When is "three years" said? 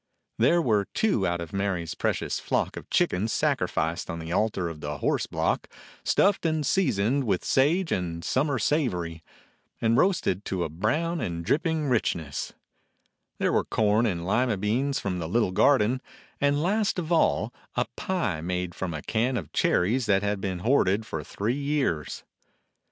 21.23-22.23